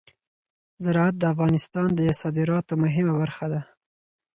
زراعت 0.83 1.15
د 1.19 1.23
افغانستان 1.33 1.87
د 1.99 2.01
صادراتو 2.21 2.73
مهمه 2.83 3.13
برخه 3.21 3.45
ده. 3.53 3.61